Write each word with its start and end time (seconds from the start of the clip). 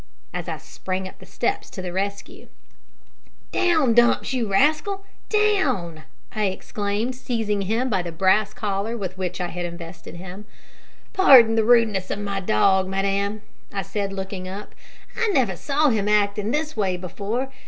as 0.33 0.49
I 0.49 0.57
sprang 0.57 1.07
up 1.07 1.19
the 1.19 1.27
steps 1.27 1.69
to 1.69 1.79
the 1.79 1.93
rescue. 1.93 2.47
"Down, 3.51 3.93
Dumps, 3.93 4.33
you 4.33 4.51
rascal; 4.51 5.05
down!" 5.29 6.05
I 6.35 6.45
exclaimed, 6.45 7.13
seizing 7.13 7.61
him 7.61 7.87
by 7.87 8.01
the 8.01 8.11
brass 8.11 8.51
collar 8.51 8.97
with 8.97 9.15
which 9.15 9.39
I 9.39 9.49
had 9.49 9.63
invested 9.63 10.15
him. 10.15 10.45
"Pardon 11.13 11.53
the 11.53 11.63
rudeness 11.63 12.09
of 12.09 12.17
my 12.17 12.39
dog, 12.39 12.87
madam," 12.87 13.43
I 13.71 13.83
said, 13.83 14.11
looking 14.11 14.47
up; 14.47 14.73
"I 15.15 15.27
never 15.33 15.55
saw 15.55 15.89
him 15.89 16.09
act 16.09 16.39
in 16.39 16.49
this 16.49 16.75
way 16.75 16.97
before. 16.97 17.51